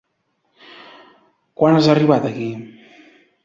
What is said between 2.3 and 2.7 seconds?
aquí?